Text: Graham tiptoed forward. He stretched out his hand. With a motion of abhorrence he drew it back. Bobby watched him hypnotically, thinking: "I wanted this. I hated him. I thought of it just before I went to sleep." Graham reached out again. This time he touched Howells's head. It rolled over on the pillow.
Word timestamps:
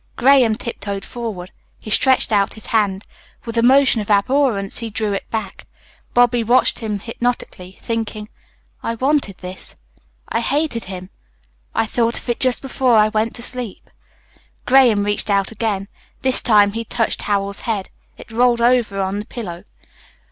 Graham 0.15 0.55
tiptoed 0.55 1.05
forward. 1.05 1.51
He 1.77 1.91
stretched 1.91 2.31
out 2.31 2.55
his 2.55 2.65
hand. 2.73 3.03
With 3.45 3.55
a 3.55 3.61
motion 3.61 4.01
of 4.01 4.09
abhorrence 4.09 4.79
he 4.79 4.89
drew 4.89 5.13
it 5.13 5.29
back. 5.29 5.67
Bobby 6.15 6.43
watched 6.43 6.79
him 6.79 6.97
hypnotically, 6.97 7.77
thinking: 7.83 8.27
"I 8.81 8.95
wanted 8.95 9.37
this. 9.37 9.75
I 10.27 10.39
hated 10.39 10.85
him. 10.85 11.11
I 11.75 11.85
thought 11.85 12.17
of 12.17 12.27
it 12.29 12.39
just 12.39 12.63
before 12.63 12.95
I 12.97 13.09
went 13.09 13.35
to 13.35 13.43
sleep." 13.43 13.91
Graham 14.65 15.03
reached 15.03 15.29
out 15.29 15.51
again. 15.51 15.87
This 16.23 16.41
time 16.41 16.71
he 16.73 16.83
touched 16.83 17.21
Howells's 17.21 17.65
head. 17.65 17.91
It 18.17 18.31
rolled 18.31 18.59
over 18.59 18.99
on 19.01 19.19
the 19.19 19.25
pillow. 19.25 19.65